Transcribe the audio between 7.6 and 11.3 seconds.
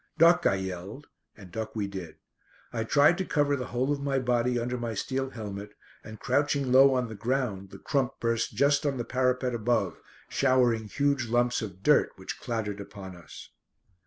the crump burst just on the parapet above, showering huge